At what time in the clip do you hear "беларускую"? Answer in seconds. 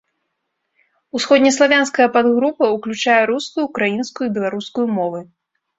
4.41-4.85